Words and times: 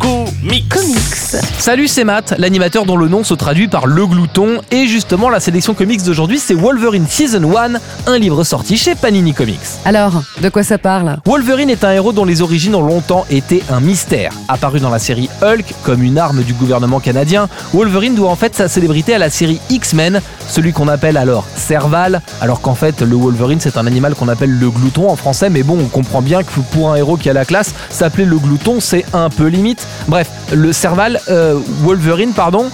comics. 0.00 0.68
comics. 0.68 1.44
Salut, 1.58 1.86
c'est 1.86 2.04
Matt, 2.04 2.34
l'animateur 2.38 2.86
dont 2.86 2.96
le 2.96 3.08
nom 3.08 3.22
se 3.22 3.34
traduit 3.34 3.68
par 3.68 3.86
le 3.86 4.06
glouton. 4.06 4.60
Et 4.70 4.86
justement, 4.86 5.28
la 5.28 5.40
sélection 5.40 5.74
comics 5.74 6.02
d'aujourd'hui, 6.02 6.38
c'est 6.38 6.54
Wolverine 6.54 7.06
Season 7.06 7.42
1, 7.56 7.74
un 8.06 8.18
livre 8.18 8.42
sorti 8.42 8.76
chez 8.76 8.94
Panini 8.94 9.34
Comics. 9.34 9.58
Alors, 9.84 10.22
de 10.40 10.48
quoi 10.48 10.62
ça 10.62 10.78
parle? 10.78 11.18
Wolverine 11.26 11.70
est 11.70 11.84
un 11.84 11.92
héros 11.92 12.12
dont 12.12 12.24
les 12.24 12.42
origines 12.42 12.74
ont 12.74 12.82
longtemps 12.82 13.26
été 13.30 13.62
un 13.70 13.80
mystère. 13.80 14.32
Apparu 14.48 14.80
dans 14.80 14.90
la 14.90 14.98
série 14.98 15.28
Hulk 15.42 15.74
comme 15.84 16.02
une 16.02 16.18
arme 16.18 16.42
du 16.42 16.54
gouvernement 16.54 17.00
canadien, 17.00 17.48
Wolverine 17.72 18.14
doit 18.14 18.30
en 18.30 18.36
fait 18.36 18.54
sa 18.54 18.68
célébrité 18.68 19.14
à 19.14 19.18
la 19.18 19.30
série 19.30 19.60
X-Men, 19.68 20.20
celui 20.48 20.72
qu'on 20.72 20.88
appelle 20.88 21.16
alors 21.16 21.44
Serval, 21.56 22.22
alors 22.40 22.60
qu'en 22.60 22.74
fait 22.74 23.02
le 23.02 23.16
Wolverine 23.16 23.60
c'est 23.60 23.76
un 23.76 23.86
animal 23.86 24.14
qu'on 24.14 24.28
appelle 24.28 24.58
le 24.58 24.70
glouton 24.70 25.10
en 25.10 25.16
français, 25.16 25.50
mais 25.50 25.62
bon 25.62 25.78
on 25.80 25.86
comprend 25.86 26.22
bien 26.22 26.42
que 26.42 26.60
pour 26.72 26.92
un 26.92 26.96
héros 26.96 27.16
qui 27.16 27.28
a 27.30 27.32
la 27.32 27.44
classe, 27.44 27.74
s'appeler 27.90 28.24
le 28.24 28.38
glouton 28.38 28.80
c'est 28.80 29.04
un 29.12 29.28
peu 29.28 29.46
limite. 29.46 29.86
Bref, 30.08 30.28
le 30.52 30.72
Serval, 30.72 31.20
euh, 31.28 31.58
Wolverine 31.82 32.32
pardon, 32.32 32.66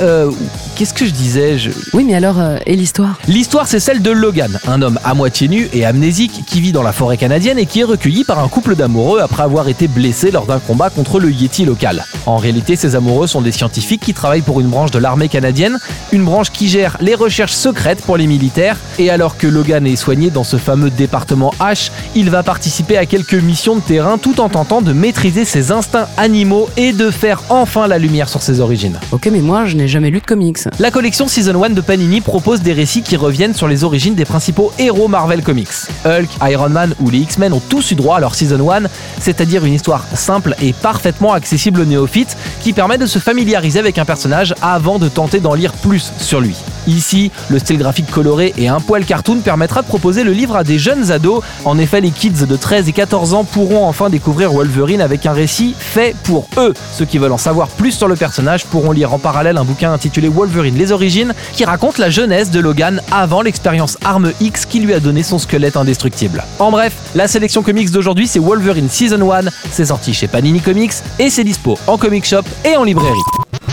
euh, 0.00 0.30
qu'est-ce 0.78 0.94
que 0.94 1.04
je 1.06 1.10
disais 1.10 1.58
je... 1.58 1.70
Oui, 1.92 2.04
mais 2.04 2.14
alors, 2.14 2.38
euh, 2.38 2.56
et 2.64 2.76
l'histoire? 2.76 3.18
L'histoire, 3.26 3.66
c'est 3.66 3.80
celle 3.80 4.00
de 4.00 4.12
Logan, 4.12 4.60
un 4.68 4.80
homme 4.80 5.00
à 5.02 5.12
moitié 5.12 5.48
nu 5.48 5.68
et 5.72 5.84
amnésique 5.84 6.44
qui 6.46 6.60
vit 6.60 6.70
dans 6.70 6.84
la 6.84 6.92
forêt 6.92 7.16
canadienne 7.16 7.58
et 7.58 7.66
qui 7.66 7.80
est 7.80 7.84
recueilli 7.84 8.22
par 8.22 8.38
un 8.38 8.46
couple 8.46 8.76
d'amoureux 8.76 9.18
après 9.18 9.42
avoir 9.42 9.68
été 9.68 9.88
blessé 9.88 10.30
lors 10.30 10.46
d'un 10.46 10.60
combat 10.60 10.88
contre 10.88 11.18
le 11.18 11.32
Yeti 11.32 11.64
local. 11.64 12.04
En 12.26 12.36
réalité, 12.36 12.76
ces 12.76 12.94
amoureux 12.94 13.26
sont 13.26 13.40
des 13.40 13.50
scientifiques 13.50 14.02
qui 14.02 14.14
travaillent 14.14 14.42
pour 14.42 14.60
une 14.60 14.68
branche 14.68 14.92
de 14.92 15.00
l'armée 15.00 15.28
canadienne, 15.28 15.78
une 16.12 16.24
branche 16.24 16.52
qui 16.52 16.68
gère 16.68 16.96
les 17.00 17.16
recherches 17.16 17.54
secrètes 17.54 18.02
pour 18.02 18.16
les 18.16 18.28
militaires. 18.28 18.76
Et 19.00 19.10
alors 19.10 19.36
que 19.36 19.48
Logan 19.48 19.84
est 19.84 19.96
soigné 19.96 20.30
dans 20.30 20.44
ce 20.44 20.58
fameux 20.58 20.90
département 20.90 21.52
H, 21.58 21.90
il 22.14 22.30
va 22.30 22.44
participer 22.44 22.96
à 22.96 23.04
quelques 23.04 23.34
missions 23.34 23.74
de 23.74 23.80
terrain 23.80 24.16
tout 24.16 24.40
en 24.40 24.48
tentant 24.48 24.80
de 24.80 24.92
maîtriser 24.92 25.44
ses 25.44 25.72
instincts 25.72 26.06
animaux 26.16 26.68
et 26.76 26.92
de 26.92 27.10
faire 27.10 27.42
enfin 27.48 27.88
la 27.88 27.98
lumière 27.98 28.28
sur 28.28 28.42
ses 28.42 28.60
origines. 28.60 29.00
Ok, 29.10 29.28
mais 29.32 29.40
moi, 29.40 29.64
je 29.64 29.74
n'ai 29.74 29.88
jamais 29.88 30.10
lu 30.10 30.20
de 30.20 30.26
comics. 30.26 30.67
La 30.78 30.90
collection 30.90 31.26
Season 31.26 31.62
1 31.62 31.70
de 31.70 31.80
Panini 31.80 32.20
propose 32.20 32.60
des 32.62 32.72
récits 32.72 33.02
qui 33.02 33.16
reviennent 33.16 33.54
sur 33.54 33.68
les 33.68 33.84
origines 33.84 34.14
des 34.14 34.24
principaux 34.24 34.72
héros 34.78 35.08
Marvel 35.08 35.42
Comics. 35.42 35.68
Hulk, 36.04 36.28
Iron 36.48 36.68
Man 36.68 36.94
ou 37.00 37.10
les 37.10 37.18
X-Men 37.18 37.52
ont 37.52 37.60
tous 37.60 37.90
eu 37.90 37.94
droit 37.94 38.16
à 38.16 38.20
leur 38.20 38.34
Season 38.34 38.70
1, 38.70 38.82
c'est-à-dire 39.20 39.64
une 39.64 39.74
histoire 39.74 40.04
simple 40.14 40.54
et 40.62 40.72
parfaitement 40.72 41.32
accessible 41.32 41.80
aux 41.80 41.84
néophytes 41.84 42.36
qui 42.60 42.72
permet 42.72 42.98
de 42.98 43.06
se 43.06 43.18
familiariser 43.18 43.78
avec 43.78 43.98
un 43.98 44.04
personnage 44.04 44.54
avant 44.62 44.98
de 44.98 45.08
tenter 45.08 45.40
d'en 45.40 45.54
lire 45.54 45.72
plus 45.72 46.12
sur 46.18 46.40
lui. 46.40 46.54
Ici, 46.88 47.30
le 47.50 47.58
style 47.58 47.76
graphique 47.76 48.10
coloré 48.10 48.54
et 48.56 48.66
un 48.68 48.80
poil 48.80 49.04
cartoon 49.04 49.40
permettra 49.40 49.82
de 49.82 49.86
proposer 49.86 50.24
le 50.24 50.32
livre 50.32 50.56
à 50.56 50.64
des 50.64 50.78
jeunes 50.78 51.12
ados. 51.12 51.42
En 51.66 51.78
effet, 51.78 52.00
les 52.00 52.10
kids 52.10 52.46
de 52.46 52.56
13 52.56 52.88
et 52.88 52.92
14 52.92 53.34
ans 53.34 53.44
pourront 53.44 53.86
enfin 53.86 54.08
découvrir 54.08 54.52
Wolverine 54.52 55.02
avec 55.02 55.26
un 55.26 55.34
récit 55.34 55.74
fait 55.78 56.16
pour 56.24 56.48
eux. 56.56 56.72
Ceux 56.94 57.04
qui 57.04 57.18
veulent 57.18 57.32
en 57.32 57.38
savoir 57.38 57.68
plus 57.68 57.92
sur 57.92 58.08
le 58.08 58.16
personnage 58.16 58.64
pourront 58.64 58.92
lire 58.92 59.12
en 59.12 59.18
parallèle 59.18 59.58
un 59.58 59.64
bouquin 59.64 59.92
intitulé 59.92 60.28
Wolverine 60.28 60.76
les 60.76 60.90
origines 60.90 61.34
qui 61.52 61.66
raconte 61.66 61.98
la 61.98 62.08
jeunesse 62.08 62.50
de 62.50 62.58
Logan 62.58 63.02
avant 63.12 63.42
l'expérience 63.42 63.98
Arme 64.02 64.32
X 64.40 64.64
qui 64.64 64.80
lui 64.80 64.94
a 64.94 65.00
donné 65.00 65.22
son 65.22 65.38
squelette 65.38 65.76
indestructible. 65.76 66.42
En 66.58 66.70
bref, 66.70 66.94
la 67.14 67.28
sélection 67.28 67.62
comics 67.62 67.90
d'aujourd'hui 67.90 68.26
c'est 68.26 68.38
Wolverine 68.38 68.88
Season 68.88 69.30
1, 69.30 69.40
c'est 69.70 69.86
sorti 69.86 70.14
chez 70.14 70.26
Panini 70.26 70.60
Comics 70.60 70.94
et 71.18 71.28
c'est 71.28 71.44
dispo 71.44 71.78
en 71.86 71.98
comic 71.98 72.24
shop 72.24 72.44
et 72.64 72.76
en 72.76 72.84
librairie. 72.84 73.47